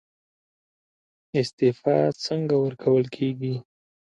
استعفا 1.39 1.97
څنګه 2.25 2.55
ورکول 2.65 3.03
کیږي؟ 3.15 3.55